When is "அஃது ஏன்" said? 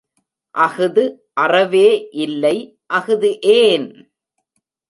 2.89-3.87